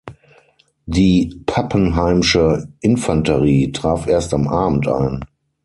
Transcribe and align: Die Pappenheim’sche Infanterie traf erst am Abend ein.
Die 0.87 1.43
Pappenheim’sche 1.45 2.67
Infanterie 2.79 3.71
traf 3.71 4.07
erst 4.07 4.33
am 4.33 4.47
Abend 4.47 4.87
ein. 4.87 5.23